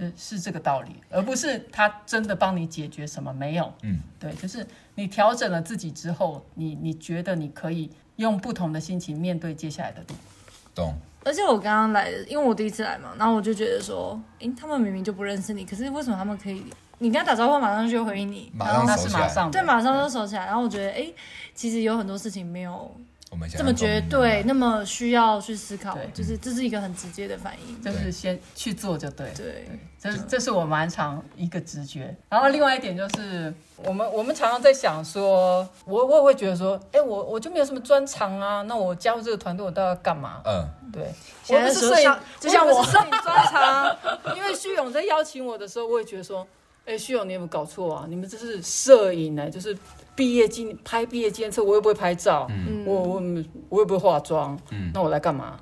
[0.00, 3.70] 是是这个道理，而不是他真的帮你解决什么没有。
[3.82, 10.14] 嗯，对，就是你调整了自己之后，你你觉得你可以用不同的心情面对接下来的路。
[10.74, 10.94] 懂。
[11.22, 16.64] 而且我刚刚来的，因为我第一次来嘛，然后我就觉得说，诶，他们明明就不认识你，可是为什么他们可以？
[16.98, 20.46] 你跟他打招呼，马上就回应你，马上是马上对，马上就熟起来。
[20.46, 21.14] 然后我觉得，诶，
[21.54, 22.94] 其实有很多事情没有。
[23.30, 29.32] 我们这么绝对，那么需要去思考，对就是这是一个很直接的反应，就是先去做就对。
[29.36, 32.12] 对，对这这是我蛮常一个直觉。
[32.28, 40.42] 然后另外一点就是，我们我们常常在想说，我我也会觉得说，哎，我我就没有什么专长啊，那我加入这个团队，我到底要干嘛？
[40.44, 41.04] 嗯，对。
[41.48, 43.96] 我不是摄影，就像我摄影专长，
[44.36, 46.44] 因为旭勇在邀请我的时候，我也觉得说，
[46.84, 48.06] 哎，旭勇，你有没有搞错啊？
[48.08, 49.76] 你们这是摄影呢，就是。
[50.20, 53.22] 毕业纪拍毕业纪念册，我又不会拍照，嗯、我我
[53.70, 55.58] 我又不会化妆，嗯、那我来干嘛？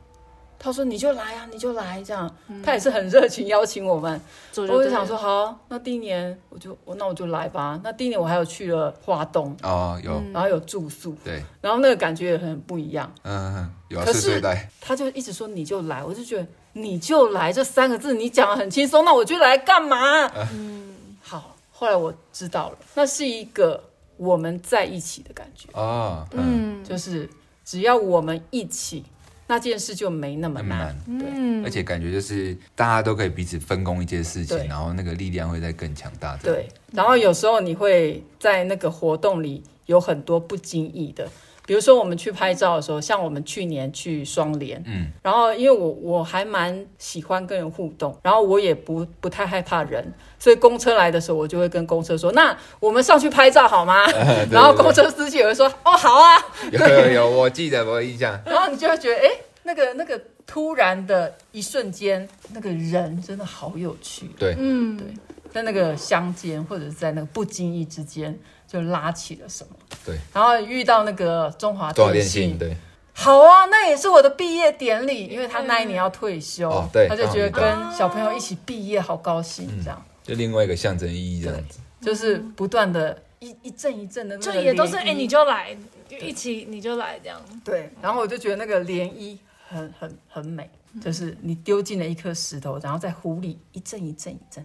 [0.59, 4.21] 他说你就来啊，你就来这样，嗯、他也是很热情邀请我们。
[4.51, 7.81] 就我就想说好，那第一年我就我那我就来吧。
[7.85, 13.09] 那第一年我还有去了花东哦，有，然后有住宿，对，然后那个感觉也很不一样。
[13.23, 14.43] 嗯，有可是
[14.81, 20.27] 他就一直说你就来，我就觉得你就来这三个字你讲的很轻松，那我就来干嘛？
[20.53, 23.85] 嗯，好，后来我知道了，那是一个。
[24.19, 25.71] 我们在一起的感觉。
[25.73, 27.27] 啊，嗯，就是
[27.65, 29.03] 只要我们一起，
[29.47, 36.37] 那件事就没那么难，对，而且感觉就是大家都可以彼此分工一件事情，然后那个力量会再更强大。
[36.43, 41.27] 对，然后有时候你会在那个活动里有很多不经意的。
[41.69, 54.07] 比如说我们去拍照的时候，像我们去年去双连，嗯，然后因为我我还蛮喜欢跟人互动，然后我也不不太害怕人，所以公车来的时候，我就会跟公车说：“那我们上去拍照好吗？”
[54.51, 56.39] 然后公车司机也会说：“哦，好啊。
[56.73, 58.41] ”有有有，我记得我有印象。
[58.49, 59.31] 然后你就会觉得，哎，
[59.65, 64.31] 那个那个突然的一瞬间，那个人真的好有趣。
[64.39, 65.07] 对，嗯，对，
[65.53, 68.39] 在那个乡间或者是在那个不经意之间。
[68.69, 69.75] 就拉起了什么？
[70.05, 72.77] 对，然后遇到那个中华电信，对，
[73.15, 85.75] 好啊，那也是我的毕业典礼，因为他那一年要退休，对，他就觉得跟小朋友一起毕业好高兴，这样，就另外一个象征意义这样子，就是不断的一一阵一阵的，就也都是哎，你就来，
[86.21, 90.69] 一起你就来这样，对，然后我就觉得那个涟漪很很很美，
[91.03, 94.65] 就是你丢进了一颗石头，然后在湖里一阵一阵一阵。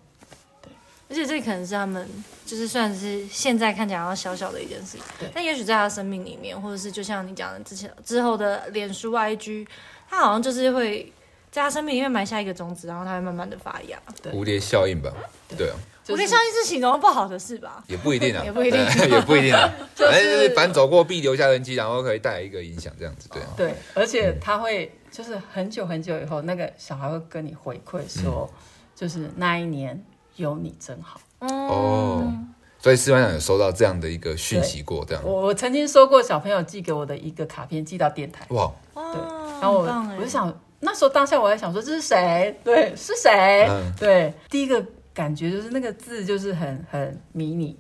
[1.09, 2.07] 而且这可能是他们，
[2.45, 9.67] 就是算是现在看起来要小小的一件事，对但也许在他生命里面，或者是就像你讲的之前之后的脸书 IG，
[10.09, 11.11] 他好像就是会
[11.51, 14.01] 在他生命里面埋下一个种子，然后他会慢慢的发芽。
[14.31, 15.11] 蝴蝶效应吧，
[15.55, 15.75] 对啊。
[16.05, 17.83] 蝴蝶效应是形容不好的事吧？
[17.87, 19.71] 也不一定啊，也不一定，也不一定啊。
[19.95, 23.49] 反正就是反走过必留下痕迹，然后可以带来一个影响，这样子，对啊。
[23.55, 28.51] 对，而且他会就是很久很久以后，那个小孩会跟你回馈说，
[28.95, 30.03] 就是那一年。
[30.36, 32.32] 有你真好哦，
[32.80, 35.24] 所以司班长有收到这样的一个讯息过，这样。
[35.26, 38.46] 我我曾经收过小朋友寄给我的一个卡片，寄到电台。
[38.50, 39.22] 哇，对，
[39.62, 42.60] 然后我我就想，那时候当下我还想说这是谁？
[42.63, 43.69] 对，是谁？
[44.00, 47.78] 对，第一个感觉就是那个字就是很很迷你，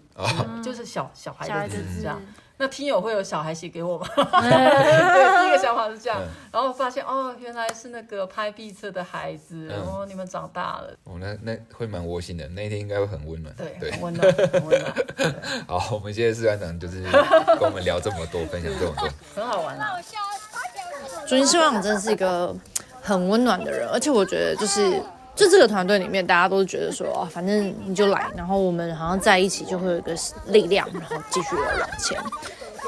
[0.63, 2.21] 就是小小孩的字这样。
[2.63, 4.07] 那听友会有小孩写给我吗？
[4.15, 10.95] 对，第一个想法是这样，然后发现哦，原来是那个拍毕册的孩子，然后你们长大了。
[11.03, 13.53] 哦，那那会蛮窝心的，那一天应该会很温暖。
[13.55, 14.95] 对，很温暖，很温暖。
[15.67, 17.01] 好，我们谢谢士班长，就是
[17.59, 19.77] 跟我们聊这么多，分享这么多，很好玩。
[19.77, 20.01] 那我
[21.27, 22.55] 祝士班长真的是一个
[23.01, 25.03] 很温暖的人，而且我觉得就是
[25.35, 30.15] 就这个团队里面，大家都觉得说，哦，反正你就来，然后我们好像在一起就会有一个
[30.47, 32.17] 力量，然后继续往前。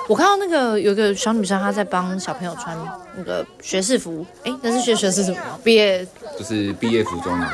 [0.08, 2.78] 我看到那个有一个小女生，她在帮小朋友穿
[3.18, 5.38] 那个学士服，哎，那是学学士什么？
[5.64, 6.06] 毕业
[6.38, 7.52] 就是毕业服装嘛。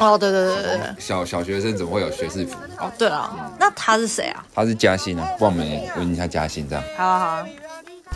[0.00, 2.56] 哦，对对对对对，小小学生怎么会有学士服？
[2.78, 4.44] 哦，对了，那他是谁啊？
[4.54, 6.84] 他是嘉欣啊，帮我们问一下嘉欣这样。
[6.96, 7.46] 好啊好啊。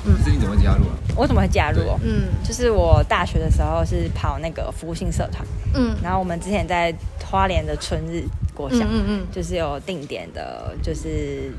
[0.07, 0.97] 嗯，是你怎么加入啊？
[1.17, 1.81] 我怎么会加入？
[2.03, 11.53] 嗯，就是我大学的时候是跑那个服务性社团，嗯，然后我们之前在花莲的春日国小，嗯嗯，就是有定点的，就是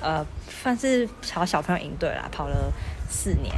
[0.00, 2.72] 呃，算是小小朋友营队啦，跑了
[3.08, 3.54] 四年，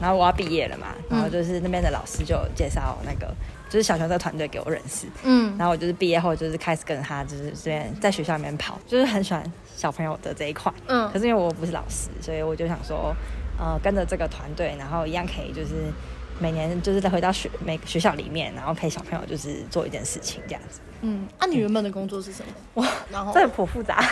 [0.00, 3.34] 然后我要毕业了嘛，然后就是那边的老师就介绍那个。
[3.70, 9.40] 就是小熊这个团队给我认识，嗯，然后我就是毕业后就是开始跟他就是这边在学校里面跑，就是很喜欢
[9.76, 13.14] 小朋友的这一块，嗯，可是因为我不是老师，所以我就想说，
[13.60, 15.92] 呃，跟着这个团队，然后一样可以就是
[16.38, 22.42] 每年就是再回到学每个学校里面，然后陪小朋友就是做一件事情这样子，嗯，那、啊、你原本的工作是什
[22.74, 22.82] 么？
[22.82, 24.02] 哇， 然后这个颇复杂。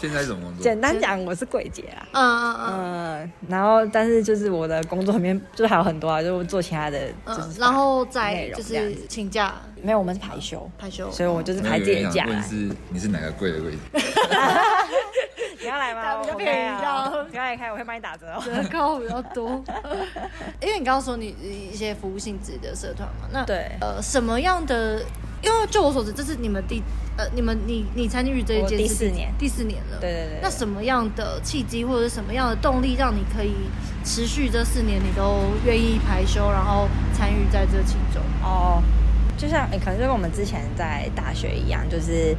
[0.00, 0.64] 现在怎么工作？
[0.64, 2.08] 简单讲，我是柜姐啊。
[2.10, 3.32] 嗯嗯嗯。
[3.48, 9.54] 然后，但是就是我的工作里面就还有很多啊，就做其他的，就是然后再就是请假。
[9.80, 11.08] 没有，我们是排休，排休。
[11.12, 12.26] 所以我就是排自己的假。
[12.26, 13.72] 问是你是哪个柜的柜？
[15.66, 16.22] 你要来吗？
[16.22, 19.62] 比较便宜的，不要来开，我会帮你打折哦， 折扣比较多。
[20.62, 21.34] 因为你刚刚说你
[21.72, 25.02] 一些服务性质的社团嘛，那对呃什么样的？
[25.42, 26.82] 因为就我所知，这是你们第
[27.18, 29.98] 呃，你们你你参与这一届第四年，第四年了。
[30.00, 30.38] 对对对。
[30.40, 33.52] 那什么样的契机或者什么样的动力，让你可以
[34.04, 38.22] 持续这四年，你都愿意排休，然后参与在这其中？
[38.42, 38.82] 哦，
[39.36, 42.34] 就像可能就跟我们之前在大学一样，就是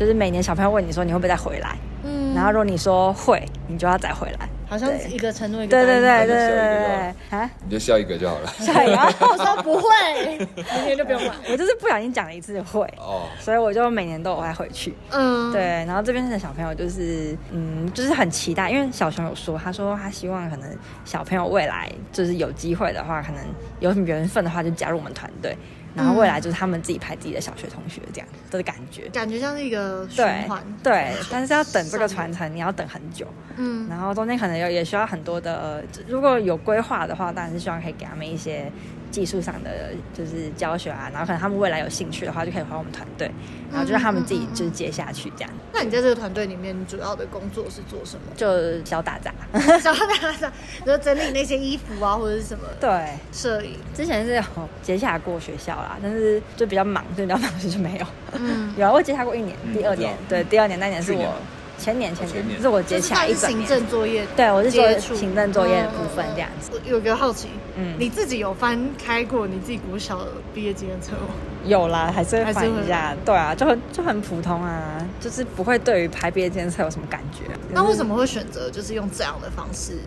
[0.00, 4.48] 就是每年小朋友问你说你会不会再回来，嗯，然后如果你说会，你就要再回来。
[4.66, 7.50] 好像一个承诺一个对对对对对对啊！
[7.64, 8.46] 你就笑一个就好了。
[8.60, 11.34] 笑一个，我说不会，明天就不用了。
[11.50, 14.94] 我就是不小心讲了一次会哦，所以我就每年都有会回去。
[15.10, 15.60] 嗯，对。
[15.60, 20.68] 然后这边的小朋友就是嗯，就是很期待，因为小熊有说，他说他希望可能
[21.04, 23.44] 小朋友未来就是有机会的话，可能
[23.80, 25.54] 有缘分的话就加入我们团队。
[25.94, 30.62] 然后未来就是他们自己拍自己的小学同学这样的感觉，感觉像是一个循环。
[30.82, 33.26] 对，但是要等这个传承，你要等很久。
[33.56, 38.70] 嗯，然后中间可能有也需要很多的，如果有规划的话，当然是希望可以给他们一些。
[39.10, 43.30] 技术上的就是教学啊，然后可能他们未来有兴趣的话，就可以回我们团队，
[43.72, 45.50] 然后就让他们自己就是接下去这样。
[45.72, 48.22] 那你在这个团队里面，你主要的工作是做什么？
[48.36, 49.32] 就小打杂，
[49.80, 50.52] 小打杂，
[50.84, 52.64] 就整理那些衣服啊，或者是什么？
[52.80, 53.76] 对，摄影。
[53.94, 54.42] 之前是有
[54.82, 58.06] 接洽过学校啦，但是就比较忙，所以比较忙，所以就没有。
[58.32, 61.34] 嗯，有啊，我接洽过一年，第二年，对，第二年那年是我。
[61.80, 63.66] 前年前年，这是我接洽一整年。
[63.66, 66.70] 行政作业，对，我是做行政作业的部分这样子。
[66.72, 71.34] 我有个好奇，嗯，你自己有翻开过你自己国小的毕业纪念册吗？
[71.64, 73.16] 有啦，还是会翻一下。
[73.24, 77.44] 对啊，就很就很普通啊，就是不会对于拍毕业纪念册有什么感觉。
[77.72, 79.98] 那为什么会选择就是用这样的方式？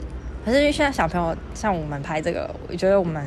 [0.46, 3.26] 可是因为现在小朋友像我们拍这个，我觉得我们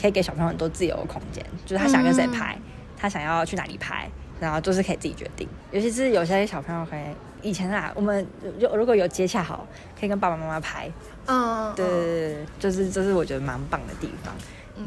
[0.00, 2.58] 可以给小朋友很多自由的空间，就是他想跟谁拍，
[2.96, 4.08] 他想要去哪里拍，
[4.44, 5.48] 然后就是可以自己决定。
[5.72, 7.00] 尤其是有些小朋友可以。
[7.42, 8.26] 以前啊，我们
[8.58, 9.66] 有如果有接洽好，
[10.00, 10.90] 可以跟爸爸妈妈拍，
[11.26, 14.34] 嗯，对对对，就是这是我觉得蛮棒的地方。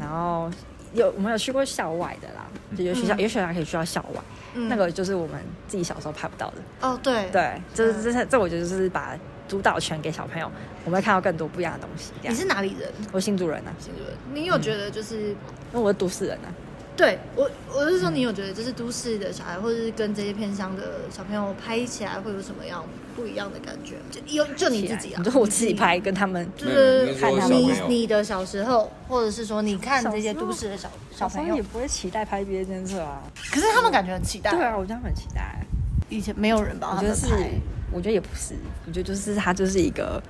[0.00, 0.50] 然后
[0.92, 4.20] 有我们有去过校外的啦，就有学校有学校可以去到校外，
[4.68, 6.56] 那个就是我们自己小时候拍不到的。
[6.80, 9.16] 哦，对对，这这这这我觉得就是把
[9.46, 10.50] 主导权给小朋友，
[10.84, 12.10] 我们会看到更多不一样的东西。
[12.28, 12.90] 你是哪里人？
[13.12, 14.12] 我新竹人啊，新竹人。
[14.34, 16.50] 你有觉得就是因为我是都市人啊？
[16.98, 22.84] 对我，我是说，你有觉得就是都市的小孩，或者是跟这些偏乡的小朋友拍起来会有什么样
[23.14, 23.94] 不一样的感觉？
[24.10, 33.22] 就有就你自己啊，就我自己拍跟他们，就是看你你的小时候，或者是说你看这些都市的小小朋友也不会期待拍毕业纪念啊。
[33.52, 34.50] 可是他们感觉很期待。
[34.50, 35.64] 对啊，我觉得很期待。
[36.08, 37.50] 以前没有人帮他们拍，
[37.92, 38.56] 我觉得也不是，
[38.88, 40.20] 我觉得就是他就是一个。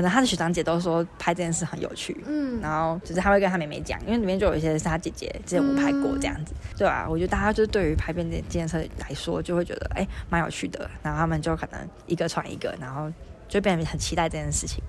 [0.00, 13.12] 可能他的学长姐都说拍这件事很有趣，嗯，然后就是他会跟他妹妹讲，因为里面就有一些是他姐姐之前我拍过这样子，嗯、对啊，我觉得大家就是对于拍片这件事来说，就会觉得哎蛮有趣的，然后他们就可能一个传一个，然后
[13.46, 14.82] 就变得很期待这件事情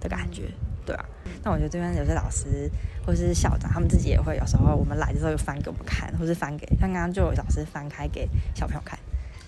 [0.00, 0.42] 的感觉，
[0.84, 1.04] 对啊。
[1.44, 2.68] 那我觉得这边有些老师
[3.06, 8.98] 或者是校长，他们自己也会有时候我们来的时候就翻给我们看，或是翻给像刚刚就有老师翻开给小朋友看。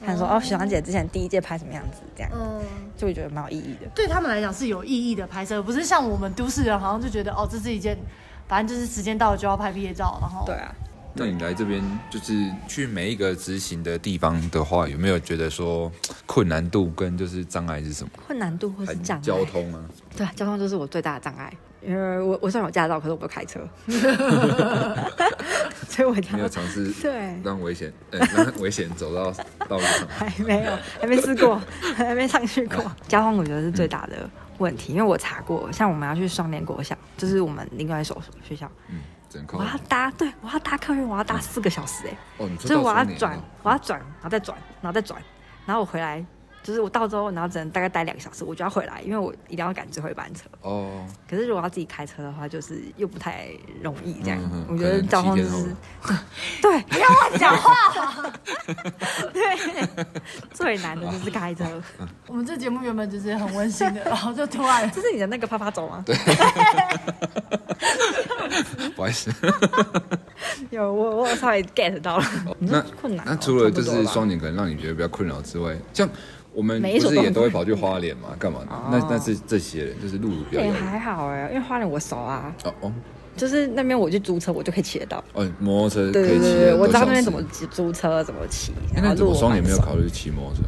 [0.05, 1.99] 他说：“哦，许长姐之前第一届拍什么样子？
[2.16, 2.61] 这样，嗯，
[2.96, 3.88] 就会觉得蛮有意义的。
[3.94, 7.99] 对他们来讲是有意义的拍摄，不是像我们都市人好像就觉得哦，这是一件，
[8.46, 10.74] 反正就是时间到了就要拍毕业照，然后对啊。
[11.14, 15.90] 那你来这边就是去每一个执行的地方的话，有没有觉得说
[16.26, 18.11] 困难度跟就是障碍是什么？
[18.24, 19.22] 困难度或是障碍？
[19.22, 19.80] 交通啊？
[20.16, 21.53] 对啊，交通就是我最大的障碍。
[21.81, 23.61] 因为我我虽然有驾照，可是我不开车，
[25.89, 29.31] 所以我没有尝试对让危险，呃，让危险走到
[29.68, 31.61] 道路上，还没有，还没试过，
[31.97, 32.85] 还没上去过。
[33.07, 39.01] 交通我觉得是最大的问题，嗯、因为我查过，像我们要去双连国小，就是我们另外一所学校，嗯，
[39.53, 45.22] 我要搭，对，我要搭客运，我要搭四个小时，哎，哦，所以我要转，我要转，然后再转，然后再转，
[45.64, 46.24] 然后我回来。
[46.62, 50.42] 就是我到之后，然后只能大概待两个小时，我就要回来，因为我一定要赶最后一班车。
[50.61, 51.06] 哦。
[51.28, 53.48] 可是如果要自己开车的话，就是又不太
[53.82, 54.38] 容易这样。
[54.68, 55.74] 我觉得交通就是，
[56.61, 57.74] 对，不要乱讲话。
[59.32, 59.42] 对，
[60.52, 61.64] 最难的就是开车。
[62.26, 66.02] 我们这节目原本就是很温馨的，然后就突然， 这是你的那个啪啪走吗？
[66.04, 66.14] 对。
[68.94, 69.32] 不好意思。
[70.70, 72.24] 有我，我稍微 get 到了。
[72.59, 73.24] 那困难。
[73.26, 76.09] 那除了就是双年可能让你觉得比较困扰之外，像。
[76.59, 78.30] 我们不是也都会跑去花莲嘛？
[78.36, 78.66] 干嘛的？
[78.90, 80.66] 那那是这些人，就是路比较远。
[80.66, 82.52] 也还好哎，因为花莲我熟啊。
[82.64, 82.92] 哦哦，
[83.36, 85.22] 就是那边我去租车，我就可以骑得到。
[85.34, 86.38] 哦，摩托车可以骑。
[86.40, 87.40] 对对对，我知道那边怎么
[87.70, 88.72] 租车，怎么骑。
[88.96, 90.62] 那怎么双也没有考虑骑摩托车？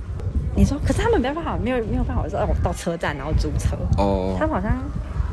[0.55, 3.77] 你说，可是他们没有办法，没有没有办法说，哦到车站然后租车。
[3.99, 4.37] 哦。
[4.39, 4.79] 他们好像，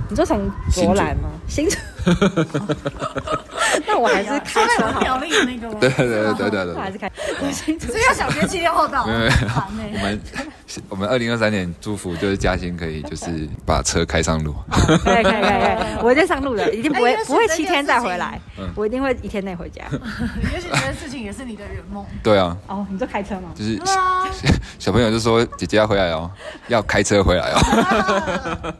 [0.10, 1.30] 你说从卓兰吗？
[1.48, 1.78] 新竹。
[3.86, 5.02] 那我还是开车好。
[5.02, 5.78] 苗栗的那个吗？
[5.80, 6.74] 对对对对对。
[6.74, 7.12] 我还是开。
[7.80, 9.06] 所以要小学七天后倒。
[9.06, 9.30] 没有没有。
[9.94, 10.22] 我们
[10.90, 14.54] 我们二零二三年祝福就是嘉欣可以就是把车开上路。
[14.70, 18.40] 可以可以可以， 我一定上路的，一定不会不会七天再回来。
[18.76, 19.84] 我一定会一天内回家。
[20.54, 22.06] 也许这件事情也是你的圆梦。
[22.24, 22.58] 对啊。
[22.68, 23.52] 哦，你就开车吗？
[23.56, 23.80] 就是
[24.80, 26.30] 小朋友就说姐姐要回来哦，
[26.68, 28.74] 要开车回来哦。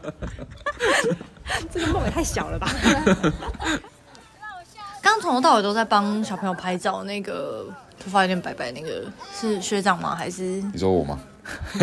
[1.72, 2.70] 这个梦也太小了吧！
[5.00, 7.66] 刚从头到尾都在帮小朋友拍照，那个
[7.98, 10.14] 头发有点白白，那个是学长吗？
[10.14, 10.42] 还是
[10.72, 11.18] 你说我吗？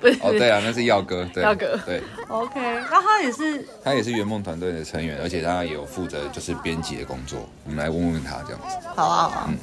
[0.00, 2.02] 不是哦，对啊，那是耀哥，对，耀哥，对。
[2.28, 7.48] OK，那他也是，他也是圆梦团队的成员，而且他也有负责就是编辑的工作。
[7.64, 8.76] 我们来问问他这样子。
[8.94, 9.48] 好啊，好啊。
[9.48, 9.56] 嗯。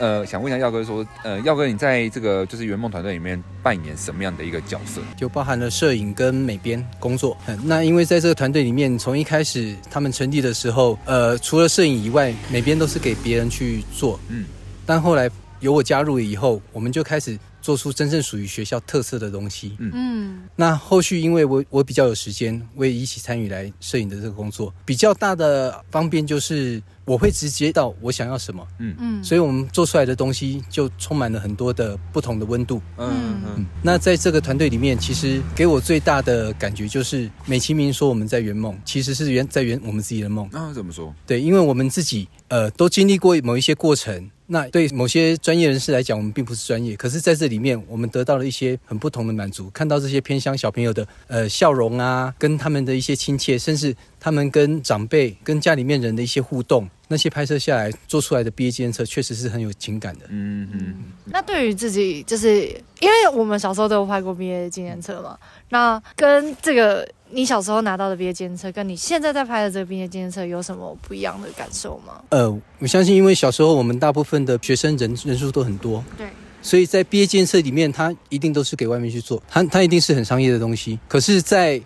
[0.00, 5.02] 呃，想问一下耀哥说，呃，耀哥，你在这个就是圆梦团队里面扮演什么样的一个角色？
[5.14, 7.36] 就包含了摄影跟美编工作。
[7.46, 14.18] 嗯，那因为在这个团队里面，从一开始他们成立的时候，呃，除了摄影以外，美编都是给别人去做。
[14.28, 14.46] 嗯，
[14.86, 15.30] 但后来
[15.60, 17.38] 有我加入以后，我们就开始。
[17.60, 19.76] 做出真正属于学校特色的东西。
[19.78, 24.72] 嗯，那后续因为我我比较有时间，我也一起参与来摄影的这个工作。
[24.84, 28.66] 比较大的方便就是我会直接到我想要什么。
[28.78, 32.80] 嗯嗯，所以我们做出来的东西就充满了很多的不同的温度。
[32.96, 40.48] 嗯嗯，那在这个团队里面，其实给我最大的感觉就是美其名说我们在圆梦，其实是圆在圆我们自己的梦。
[40.52, 41.14] 那怎么说？
[41.26, 44.30] 对，因为我们自己呃都经历过某一些过程。
[44.52, 49.70] 那对某些专业人士来讲，我们并不是专业，可是在这里面，我们得到了一些很不同的满足。
[49.70, 60.26] 看到这些偏乡小朋友的呃笑容啊，跟他们的一些亲切，甚至他们跟长辈、跟家里面人的一些互动，那些拍摄下来做出来的毕业纪念册，确实是很有情感的。
[60.28, 60.94] 嗯嗯。
[61.24, 62.66] 那对于自己，就是
[63.00, 65.36] 因为我们小时候都有拍过毕业纪念册嘛，
[65.68, 67.06] 那跟这个。
[67.32, 72.20] 你小时候拿到的毕业纪念册，跟你现在在拍的这个毕业纪念册有什么不一样的感受吗？
[72.30, 72.50] 呃，
[72.80, 76.26] 我相信，因为小时候我们大部分的学生人人数都很多，对，
[76.60, 80.98] 所以在毕业纪念册里面，它一定都是给外面去做，它它一定是很商业的东西。
[81.06, 81.80] 可是，在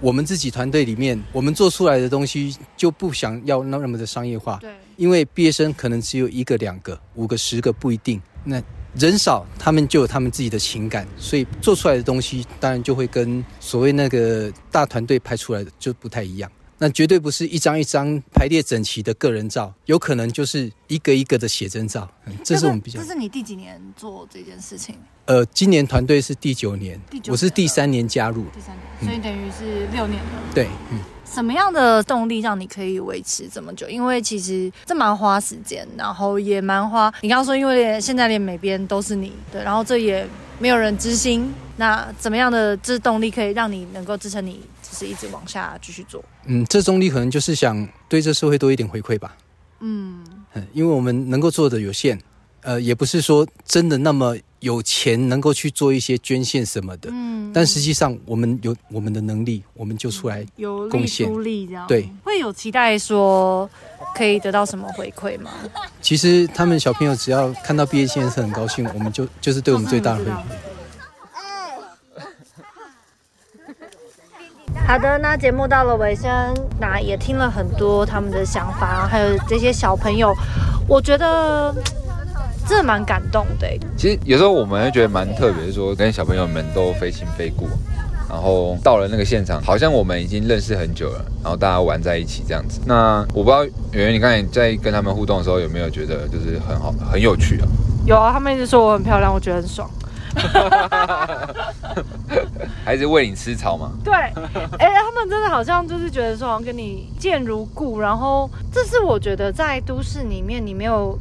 [0.00, 8.62] 我们自己团队里面，我们做出来的东西就不想要那么的商业化，对，因为毕业生可能只有一个、两个、五个、十个不一定，那。
[8.98, 16.50] 人少，他们就有他们自己的情感，所以做出来的东西当然就会跟所谓那个大团队拍出来的就不太一样。
[16.82, 22.10] 那绝对不是一张一张排列整齐的个人照，有可能就是一个一个的写真照。
[22.42, 22.98] 这是我们比较。
[22.98, 24.94] 这是你第几年做这件事情？
[25.26, 30.42] 呃，今年团队是第九年，第九年，我是第三年加入，第三年，所以等于是六年了。
[30.54, 30.98] 对，嗯。
[31.32, 33.88] 什么样的动力让你可以维持这么久？
[33.88, 37.12] 因为其实这蛮花时间，然后也蛮花。
[37.20, 40.26] 你刚刚说，因为连现在连美编都是你，对，然后这也
[40.58, 41.52] 没有人知心。
[41.76, 44.60] 那怎么样的这动力可以让你能够支撑你，
[44.90, 46.24] 就是一直往下继续做？
[46.46, 49.36] 嗯，这中立可能就是想对这社会多一点回馈吧。
[49.80, 50.24] 嗯，
[50.72, 52.20] 因为我们能够做的有限，
[52.62, 54.36] 呃，也不是说真的那么。
[54.60, 63.66] 有钱能够去做一些捐献什么的，嗯，但实际上我们有我们的能力，我们就出来有贡献，有力出力这样，对，会有期待说
[64.14, 65.50] 可以得到什么回馈吗？
[66.02, 70.36] 其实他们小朋友只要看到毕业纪念册很高兴，我们就就是对我们最大的回馈。
[74.90, 76.28] 好的，那节目到了尾声，
[76.80, 80.34] 那也听了很多他们的想法，还有这些小朋友，
[80.88, 81.72] 我觉得。
[82.66, 83.68] 真的蛮感动的。
[83.96, 87.68] 其实有时候我们会觉得蛮特别，说跟小朋友们都非亲非故，
[88.28, 92.80] 然后到了那个现场，好像我们已经认识很久了，然后大家玩在一起这样子。
[92.84, 97.66] 那我不知道圆圆，你刚才在跟他们互动的时候有没有觉得就是很好，很有趣啊？
[98.06, 99.88] 有啊，他们一直说我很漂亮，我觉得很爽。
[102.84, 103.92] 还是喂你吃草吗？
[104.04, 108.00] 对，哎、欸，他们真的好像就是觉得说，好像跟你见如故。
[108.00, 111.18] 然后，这是我觉得在都市里面，你没有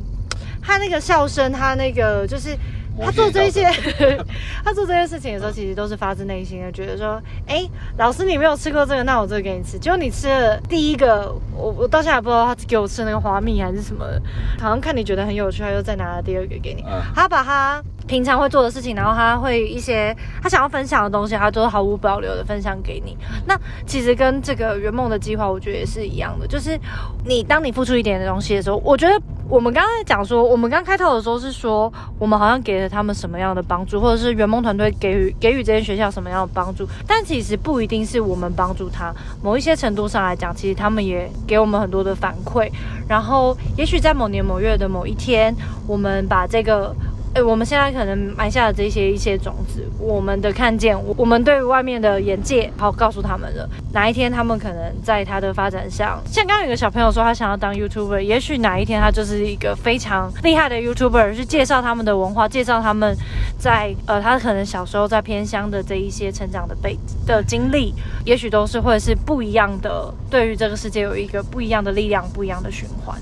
[0.61, 2.55] 他那个笑声，他那个就是。
[3.01, 3.63] 他做这些，
[4.61, 7.13] 他做这些事情的时候，其实都是发自内心的，觉得说，
[7.47, 9.79] 哎、欸，老师你没有吃过这个，那我这个给你吃。
[9.79, 14.21] 结果你吃了第一个，我我到现在还不知道他给我吃那个花蜜还是什么的，
[14.59, 16.83] 好像看你觉得很有趣，他又再拿了第二个给你。
[17.15, 23.15] 他把他平常会做的事情，然后他会一些他想要分享的东西，他都毫无保留的分享给你。
[23.45, 23.55] 那
[23.85, 26.77] 其实跟这个圆梦的计划，我觉得也是一样的，就是
[27.25, 29.21] 你当你付出一点的东西的时候，我觉得。
[29.49, 42.69] 我们刚刚在讲说，我们刚开头的时候是说，我们好像给了他们什么样的帮助，或者是圆梦团队给予给予这间学校什么样的帮助，但其实不一定是我们帮助他，某一些程度上来讲，其实他们也给我们很多的反馈，
[43.07, 45.51] 然后也许在某年某月的某一天，
[45.87, 46.95] 我们把这个。
[47.35, 53.69] 哎，我们现在可能埋下了这些一些种子，我们的看见，我们对外面的眼界，好告诉他们了。
[53.93, 63.15] 哪一天他们可能在他的发展上，像刚刚有个小朋友说他想要当 YouTuber，也许哪一天他就是一个非常厉害的 YouTuber，去介绍他们的文化，介绍他们
[63.59, 67.93] 在呃他可能小时候在偏乡的这一些成长的背的经历，
[68.25, 73.15] 也许都是会是不一样的，对于这个世界有一个不一样的力量，不一样的循环。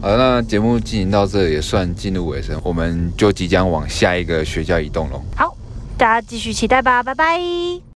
[0.00, 5.20] 好，那节目进行到这也算进入尾声，我们就即将往下一个学校移动了。
[5.36, 5.54] 好，
[5.98, 7.80] 大家继续期待吧，拜拜。